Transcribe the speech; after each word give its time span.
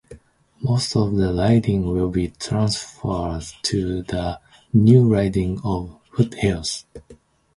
Most 0.61 0.95
of 0.95 1.15
the 1.15 1.31
riding 1.31 1.85
will 1.85 2.09
be 2.09 2.29
transferred 2.29 3.43
to 3.61 4.01
the 4.01 4.41
new 4.73 5.07
riding 5.13 5.61
of 5.63 5.95
Foothills. 6.17 6.85